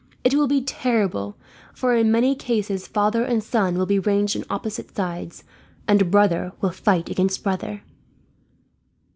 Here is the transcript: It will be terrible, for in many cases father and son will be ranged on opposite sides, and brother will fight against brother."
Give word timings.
It 0.23 0.33
will 0.33 0.47
be 0.47 0.63
terrible, 0.63 1.37
for 1.75 1.95
in 1.95 2.11
many 2.11 2.33
cases 2.33 2.87
father 2.87 3.23
and 3.23 3.43
son 3.43 3.77
will 3.77 3.85
be 3.85 3.99
ranged 3.99 4.35
on 4.35 4.43
opposite 4.49 4.95
sides, 4.95 5.43
and 5.87 6.09
brother 6.09 6.53
will 6.59 6.71
fight 6.71 7.11
against 7.11 7.43
brother." 7.43 7.83